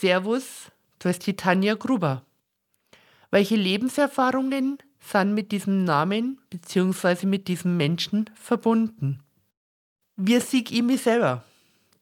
[0.00, 2.24] Servus, du bist die Tanja Gruber.
[3.32, 7.26] Welche Lebenserfahrungen sind mit diesem Namen bzw.
[7.26, 9.24] mit diesem Menschen verbunden?
[10.14, 11.42] Wie sehe ich mich selber?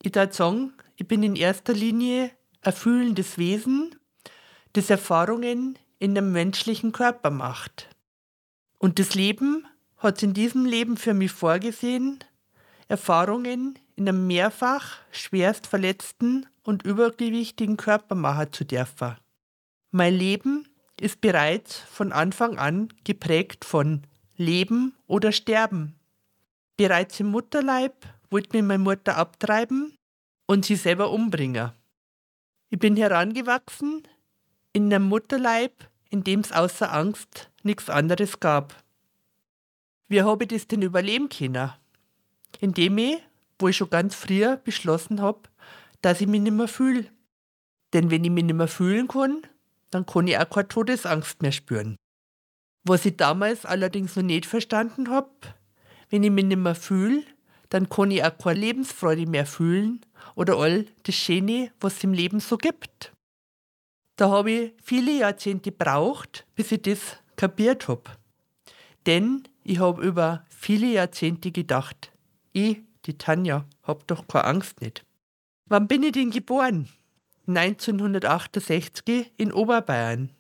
[0.02, 3.94] Ich würde sagen, ich bin in erster Linie ein fühlendes Wesen,
[4.74, 7.88] das Erfahrungen in einem menschlichen Körper macht.
[8.78, 9.66] Und das Leben
[9.96, 12.22] hat in diesem Leben für mich vorgesehen,
[12.88, 19.16] Erfahrungen in einem mehrfach schwerst verletzten und übergewichtigen Körper machen zu dürfen.
[19.92, 20.68] Mein Leben
[21.00, 24.02] ist bereits von Anfang an geprägt von
[24.36, 25.94] Leben oder Sterben.
[26.76, 27.94] Bereits im Mutterleib
[28.30, 29.96] wollte mir meine Mutter abtreiben
[30.46, 31.72] und sie selber umbringen.
[32.68, 34.02] Ich bin herangewachsen
[34.72, 35.72] in einem Mutterleib,
[36.10, 38.74] in dem es außer Angst nichts anderes gab.
[40.08, 41.72] Wie habe ich das denn überleben können?
[42.60, 43.18] Indem ich,
[43.58, 45.40] wo ich schon ganz früher beschlossen habe,
[46.02, 47.06] dass ich mich nicht mehr fühle.
[47.92, 49.42] Denn wenn ich mich nicht mehr fühlen kann,
[49.90, 51.96] dann kann ich auch keine Todesangst mehr spüren.
[52.84, 55.30] Was ich damals allerdings noch nicht verstanden habe,
[56.10, 57.22] wenn ich mich nicht mehr fühle,
[57.68, 60.00] dann kann ich auch keine Lebensfreude mehr fühlen
[60.34, 63.12] oder all das Schöne, was es im Leben so gibt.
[64.16, 68.04] Da habe ich viele Jahrzehnte gebraucht, bis ich das kapiert habe.
[69.06, 72.12] Denn ich habe über viele Jahrzehnte gedacht,
[72.52, 75.05] ich, die Tanja, hab doch keine Angst nicht.
[75.68, 76.88] Wann bin ich denn geboren?
[77.48, 80.30] 1968 in Oberbayern.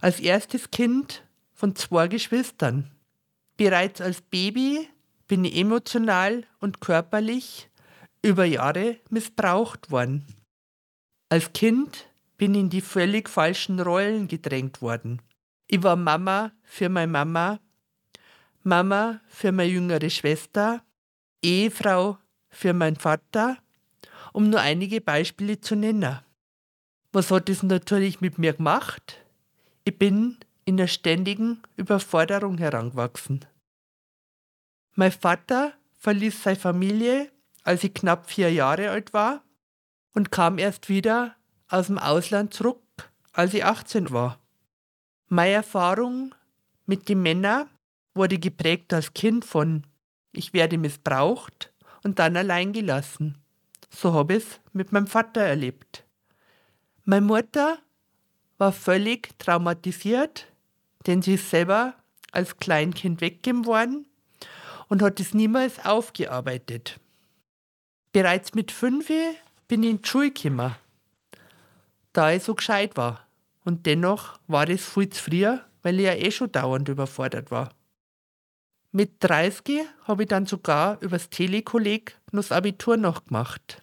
[0.00, 2.90] Als erstes Kind von zwei Geschwistern.
[3.56, 4.88] Bereits als Baby
[5.26, 7.70] bin ich emotional und körperlich
[8.22, 10.26] über Jahre missbraucht worden.
[11.30, 15.22] Als Kind bin ich in die völlig falschen Rollen gedrängt worden.
[15.66, 17.58] Ich war Mama für meine Mama,
[18.62, 20.82] Mama für meine jüngere Schwester,
[21.42, 23.58] Ehefrau für meinen Vater,
[24.36, 26.18] um nur einige Beispiele zu nennen.
[27.10, 29.24] Was hat das natürlich mit mir gemacht?
[29.84, 33.46] Ich bin in der ständigen Überforderung herangewachsen.
[34.94, 37.30] Mein Vater verließ seine Familie,
[37.62, 39.42] als ich knapp vier Jahre alt war
[40.12, 41.34] und kam erst wieder
[41.70, 42.82] aus dem Ausland zurück,
[43.32, 44.38] als ich 18 war.
[45.28, 46.34] Meine Erfahrung
[46.84, 47.70] mit den Männern
[48.12, 49.86] wurde geprägt als Kind von
[50.32, 51.72] ich werde missbraucht
[52.02, 53.38] und dann allein gelassen.
[53.98, 56.04] So habe ich es mit meinem Vater erlebt.
[57.04, 57.78] Meine Mutter
[58.58, 60.48] war völlig traumatisiert,
[61.06, 61.94] denn sie ist selber
[62.30, 64.06] als Kleinkind weggegeben worden
[64.88, 67.00] und hat es niemals aufgearbeitet.
[68.12, 69.08] Bereits mit fünf
[69.66, 70.74] bin ich in die Schule gekommen,
[72.12, 73.26] da ich so gescheit war.
[73.64, 77.70] Und dennoch war es viel zu früh, weil ich ja eh schon dauernd überfordert war.
[78.92, 83.82] Mit 30 habe ich dann sogar übers Telekolleg noch das Abitur noch gemacht.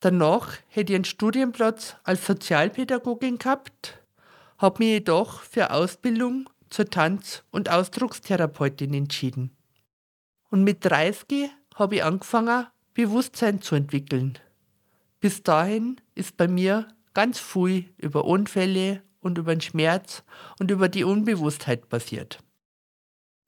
[0.00, 3.98] Danach hätte ich einen Studienplatz als Sozialpädagogin gehabt,
[4.56, 9.50] habe mich jedoch für Ausbildung zur Tanz- und Ausdruckstherapeutin entschieden.
[10.50, 14.38] Und mit 30 habe ich angefangen, Bewusstsein zu entwickeln.
[15.20, 20.22] Bis dahin ist bei mir ganz viel über Unfälle und über den Schmerz
[20.58, 22.38] und über die Unbewusstheit passiert.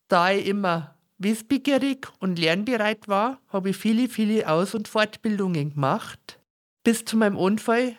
[0.08, 6.38] Da ich immer wissbegierig und lernbereit war, habe ich viele, viele Aus- und Fortbildungen gemacht.
[6.84, 7.96] Bis zu meinem Unfall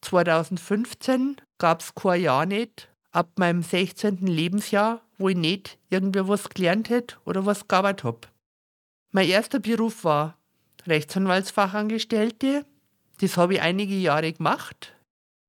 [0.00, 4.26] 2015 gab es kein Jahr nicht, ab meinem 16.
[4.26, 8.20] Lebensjahr, wo ich nicht irgendwie was gelernt hätte oder was gearbeitet habe.
[9.12, 10.38] Mein erster Beruf war
[10.86, 12.64] Rechtsanwaltsfachangestellte.
[13.20, 14.96] Das habe ich einige Jahre gemacht.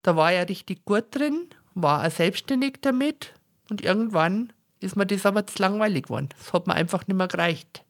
[0.03, 3.33] Da war ich ja richtig gut drin, war auch selbstständig damit
[3.69, 6.29] und irgendwann ist mir das aber zu langweilig geworden.
[6.37, 7.83] Das hat mir einfach nicht mehr gereicht.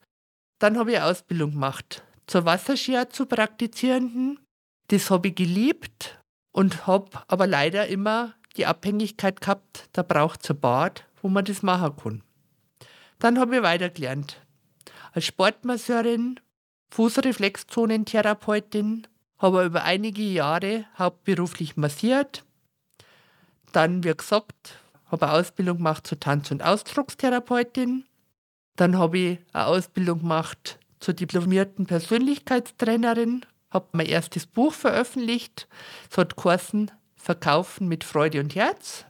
[0.60, 4.40] Dann habe ich eine Ausbildung gemacht zur Wasserskier zu Praktizierenden.
[4.88, 6.20] Das habe ich geliebt
[6.52, 11.46] und habe aber leider immer die Abhängigkeit gehabt, da braucht es ein Bad, wo man
[11.46, 12.24] das machen kann.
[13.20, 14.46] Dann habe ich weitergelernt
[15.16, 16.40] als Sportmasseurin,
[16.92, 19.08] Fußreflexzonentherapeutin,
[19.38, 22.44] habe über einige Jahre hauptberuflich massiert.
[23.72, 28.04] Dann, wie gesagt, habe eine Ausbildung gemacht zur Tanz- und Ausdruckstherapeutin.
[28.76, 35.68] Dann habe ich eine Ausbildung gemacht zur diplomierten Persönlichkeitstrainerin, habe mein erstes Buch veröffentlicht.
[36.10, 39.06] Es hat geheißen Verkaufen mit Freude und Herz.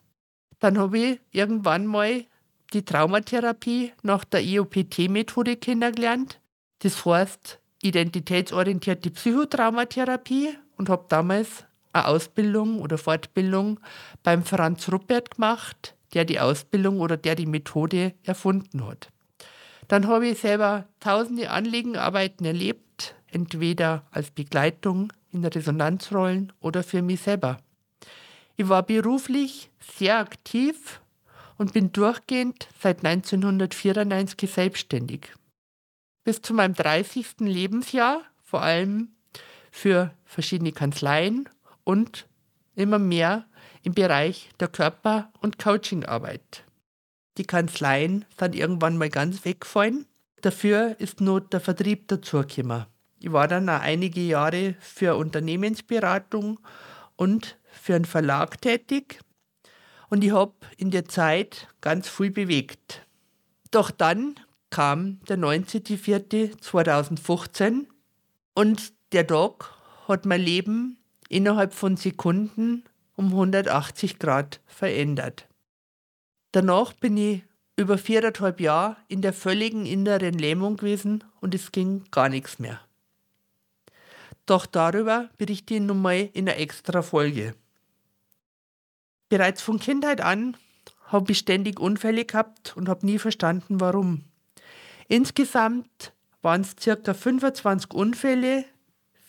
[0.59, 2.25] Dann habe ich irgendwann mal
[2.73, 6.39] die Traumatherapie nach der IOPT-Methode kennengelernt.
[6.79, 13.79] Das heißt identitätsorientierte Psychotraumatherapie und habe damals eine Ausbildung oder Fortbildung
[14.23, 19.09] beim Franz Ruppert gemacht, der die Ausbildung oder der die Methode erfunden hat.
[19.87, 22.84] Dann habe ich selber tausende Anliegenarbeiten erlebt,
[23.31, 27.57] entweder als Begleitung in Resonanzrollen oder für mich selber.
[28.57, 31.01] Ich war beruflich sehr aktiv
[31.57, 35.33] und bin durchgehend seit 1994 selbstständig.
[36.23, 37.41] Bis zu meinem 30.
[37.41, 39.09] Lebensjahr, vor allem
[39.71, 41.49] für verschiedene Kanzleien
[41.83, 42.27] und
[42.75, 43.45] immer mehr
[43.83, 46.63] im Bereich der Körper- und Coachingarbeit.
[47.37, 50.07] Die Kanzleien sind irgendwann mal ganz weggefallen.
[50.41, 52.85] Dafür ist nur der Vertrieb dazugekommen.
[53.25, 56.59] Ich war dann auch einige Jahre für Unternehmensberatung
[57.15, 59.19] und für einen Verlag tätig
[60.09, 63.03] und ich habe in der Zeit ganz viel bewegt.
[63.71, 64.35] Doch dann
[64.69, 67.87] kam der 19.04.2015
[68.53, 69.73] und der Tag
[70.07, 72.83] hat mein Leben innerhalb von Sekunden
[73.15, 75.47] um 180 Grad verändert.
[76.51, 77.41] Danach bin ich
[77.75, 82.84] über viereinhalb Jahre in der völligen inneren Lähmung gewesen und es ging gar nichts mehr.
[84.45, 87.55] Doch darüber berichte ich nun mal in einer extra Folge.
[89.29, 90.55] Bereits von Kindheit an
[91.07, 94.23] habe ich ständig Unfälle gehabt und habe nie verstanden, warum.
[95.07, 97.13] Insgesamt waren es ca.
[97.13, 98.65] 25 Unfälle,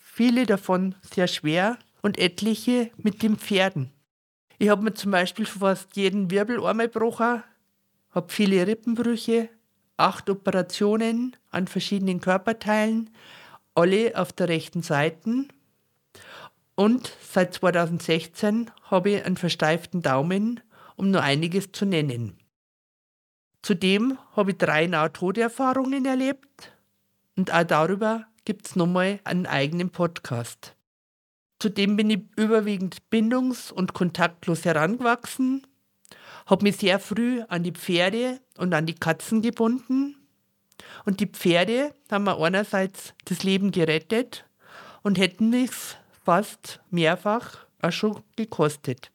[0.02, 3.90] viele davon sehr schwer und etliche mit den Pferden.
[4.58, 7.42] Ich habe mir zum Beispiel fast jeden Wirbel einmal gebrochen,
[8.10, 9.50] habe viele Rippenbrüche,
[9.96, 13.10] acht Operationen an verschiedenen Körperteilen,
[13.76, 15.46] alle auf der rechten Seite
[16.74, 20.60] und seit 2016 habe ich einen versteiften Daumen,
[20.96, 22.38] um nur einiges zu nennen.
[23.62, 26.72] Zudem habe ich drei Nahtoderfahrungen erlebt
[27.36, 30.76] und auch darüber gibt es nochmal einen eigenen Podcast.
[31.58, 35.66] Zudem bin ich überwiegend bindungs- und kontaktlos herangewachsen,
[36.46, 40.15] habe mich sehr früh an die Pferde und an die Katzen gebunden.
[41.04, 44.44] Und die Pferde haben mir einerseits das Leben gerettet
[45.02, 45.70] und hätten mich
[46.24, 49.10] fast mehrfach auch schon gekostet.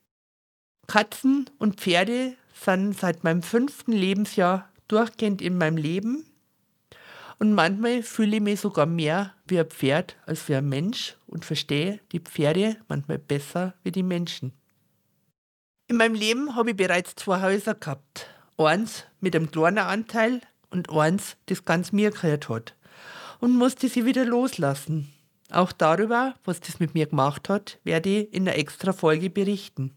[0.88, 6.26] Katzen und Pferde sind seit meinem fünften Lebensjahr durchgehend in meinem Leben.
[7.40, 11.44] Und manchmal fühle ich mich sogar mehr wie ein Pferd als wie ein Mensch und
[11.44, 14.54] verstehe die Pferde manchmal besser wie die Menschen.
[15.88, 18.28] In meinem Leben habe ich bereits zwei Häuser gehabt.
[18.58, 19.80] Eins mit einem kleinen
[20.72, 22.76] und eins, das ganz mir gehört hat.
[23.40, 25.12] Und musste sie wieder loslassen.
[25.52, 29.96] Auch darüber, was das mit mir gemacht hat, werde ich in der extra Folge berichten.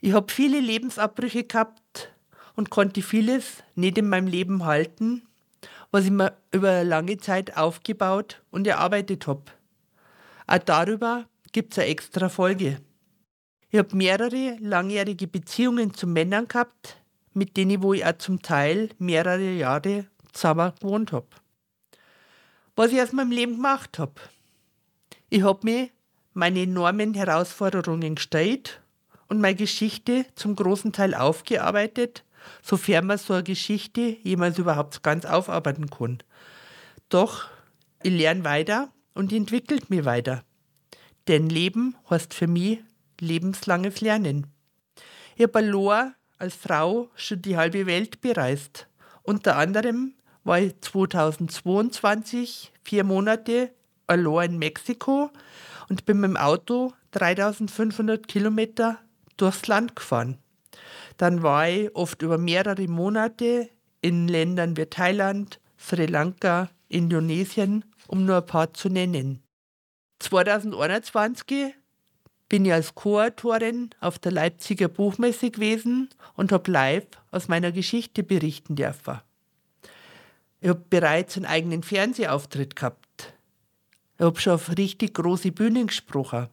[0.00, 2.12] Ich habe viele Lebensabbrüche gehabt
[2.54, 5.22] und konnte vieles nicht in meinem Leben halten,
[5.90, 9.44] was ich mir über lange Zeit aufgebaut und erarbeitet habe.
[10.46, 12.80] Auch darüber gibt es eine extra Folge.
[13.70, 16.97] Ich habe mehrere langjährige Beziehungen zu Männern gehabt,
[17.38, 21.28] mit denen wo ich auch zum Teil mehrere Jahre zusammen gewohnt habe.
[22.76, 24.14] Was ich aus meinem Leben gemacht habe.
[25.30, 25.88] Ich habe mir
[26.34, 28.80] meine enormen Herausforderungen gestellt
[29.28, 32.24] und meine Geschichte zum großen Teil aufgearbeitet,
[32.62, 36.18] sofern man so eine Geschichte jemals überhaupt ganz aufarbeiten kann.
[37.08, 37.48] Doch
[38.02, 40.44] ich lerne weiter und entwickelt mich weiter.
[41.26, 42.78] Denn Leben heißt für mich
[43.20, 44.46] lebenslanges Lernen.
[45.36, 48.88] Ich habe allein als Frau schon die halbe Welt bereist.
[49.22, 50.14] Unter anderem
[50.44, 53.70] war ich 2022 vier Monate
[54.06, 55.30] allein in Mexiko
[55.88, 58.98] und bin mit dem Auto 3500 Kilometer
[59.36, 60.38] durchs Land gefahren.
[61.16, 63.68] Dann war ich oft über mehrere Monate
[64.00, 69.42] in Ländern wie Thailand, Sri Lanka, Indonesien, um nur ein paar zu nennen.
[70.20, 71.74] 2021
[72.48, 78.22] bin ich als Co-Autorin auf der Leipziger Buchmesse gewesen und habe live aus meiner Geschichte
[78.22, 79.20] berichten dürfen.
[80.60, 83.34] Ich habe bereits einen eigenen Fernsehauftritt gehabt.
[84.18, 86.48] Ich habe schon auf richtig große Bühnen gesprochen.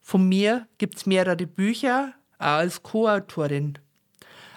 [0.00, 3.78] Von mir gibt es mehrere Bücher, auch als Co-Autorin.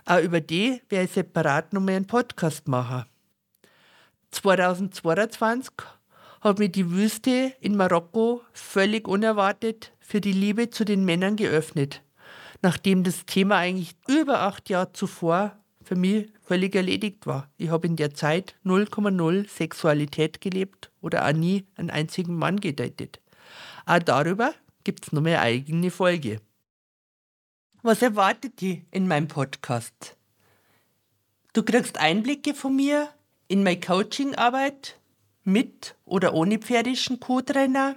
[0.05, 3.05] Auch über die werde ich separat noch mal einen Podcast machen.
[4.31, 5.73] 2022
[6.41, 12.03] hat mir die Wüste in Marokko völlig unerwartet für die Liebe zu den Männern geöffnet,
[12.61, 17.49] nachdem das Thema eigentlich über acht Jahre zuvor für mich völlig erledigt war.
[17.57, 23.21] Ich habe in der Zeit 0,0 Sexualität gelebt oder auch nie einen einzigen Mann gedatet.
[23.85, 24.53] Auch darüber
[24.83, 26.41] gibt es noch eine eigene Folge.
[27.83, 30.17] Was erwartet dich in meinem Podcast?
[31.53, 33.09] Du kriegst Einblicke von mir
[33.47, 34.96] in meine Coachingarbeit
[35.47, 37.95] mit oder ohne pferdischen Co-Trainer,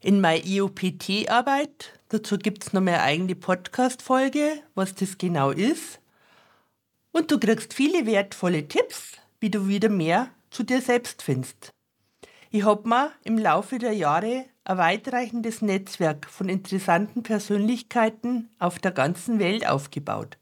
[0.00, 1.98] in meine IOPT-Arbeit.
[2.08, 6.00] Dazu gibt es noch eine eigene Podcast-Folge, was das genau ist.
[7.12, 11.72] Und du kriegst viele wertvolle Tipps, wie du wieder mehr zu dir selbst findest.
[12.50, 18.92] Ich habe mir im Laufe der Jahre ein weitreichendes Netzwerk von interessanten Persönlichkeiten auf der
[18.92, 20.36] ganzen Welt aufgebaut.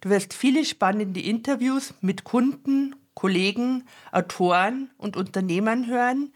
[0.00, 6.32] Du wirst viele spannende Interviews mit Kunden, Kollegen, Autoren und Unternehmern hören,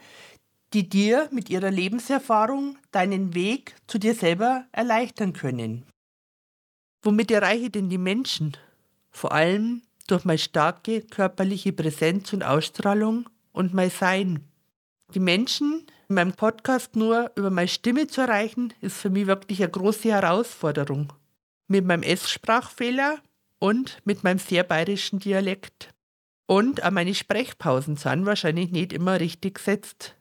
[0.73, 5.87] die dir mit ihrer Lebenserfahrung deinen Weg zu dir selber erleichtern können.
[7.03, 8.57] Womit erreiche ich denn die Menschen?
[9.11, 14.45] Vor allem durch meine starke körperliche Präsenz und Ausstrahlung und mein Sein.
[15.15, 19.63] Die Menschen in meinem Podcast nur über meine Stimme zu erreichen, ist für mich wirklich
[19.63, 21.13] eine große Herausforderung.
[21.67, 23.19] Mit meinem S-Sprachfehler
[23.59, 25.91] und mit meinem sehr bayerischen Dialekt.
[26.49, 30.15] Und auch meine Sprechpausen sind wahrscheinlich nicht immer richtig gesetzt.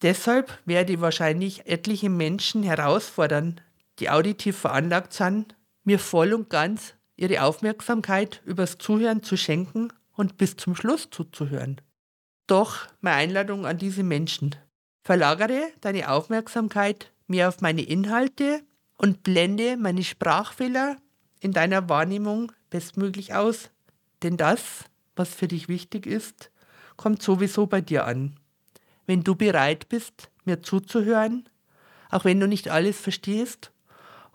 [0.00, 3.60] Deshalb werde ich wahrscheinlich etliche Menschen herausfordern,
[3.98, 10.38] die auditiv veranlagt sind, mir voll und ganz ihre Aufmerksamkeit übers Zuhören zu schenken und
[10.38, 11.82] bis zum Schluss zuzuhören.
[12.46, 14.56] Doch meine Einladung an diese Menschen.
[15.02, 18.62] Verlagere deine Aufmerksamkeit mehr auf meine Inhalte
[18.96, 20.96] und blende meine Sprachfehler
[21.40, 23.68] in deiner Wahrnehmung bestmöglich aus.
[24.22, 24.86] Denn das,
[25.18, 26.50] was für dich wichtig ist,
[26.96, 28.38] kommt sowieso bei dir an.
[29.06, 31.48] Wenn du bereit bist, mir zuzuhören,
[32.10, 33.72] auch wenn du nicht alles verstehst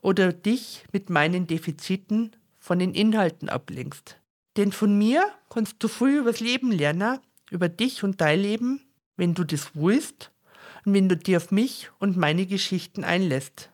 [0.01, 4.19] oder dich mit meinen Defiziten von den Inhalten ablenkst.
[4.57, 8.81] Denn von mir kannst du früh übers Leben lernen, über dich und dein Leben,
[9.17, 10.31] wenn du das willst
[10.85, 13.71] und wenn du dir auf mich und meine Geschichten einlässt.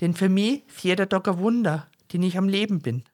[0.00, 3.04] Denn für mich ist jeder Tag ein Wunder, den ich am Leben bin.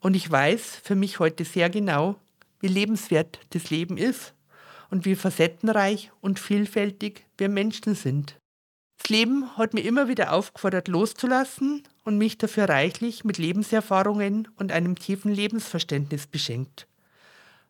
[0.00, 2.16] Und ich weiß für mich heute sehr genau,
[2.64, 4.32] wie lebenswert das Leben ist
[4.88, 8.38] und wie facettenreich und vielfältig wir Menschen sind.
[8.96, 14.72] Das Leben hat mir immer wieder aufgefordert, loszulassen und mich dafür reichlich mit Lebenserfahrungen und
[14.72, 16.86] einem tiefen Lebensverständnis beschenkt.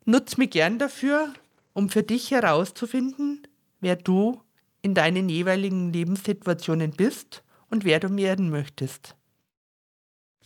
[0.04, 1.34] Nutz mich gern dafür,
[1.72, 3.48] um für dich herauszufinden,
[3.80, 4.40] wer du
[4.80, 9.16] in deinen jeweiligen Lebenssituationen bist und wer du werden möchtest.